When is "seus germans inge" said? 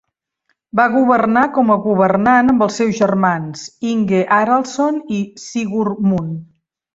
2.81-4.23